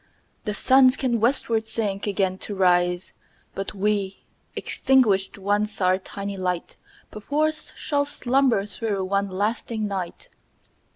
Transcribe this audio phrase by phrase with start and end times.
[0.45, 3.13] The Suns can westward sink again to rise
[3.53, 4.23] But we,
[4.55, 6.75] extinguished once our tiny light,
[7.11, 10.29] 5 Perforce shall slumber through one lasting night!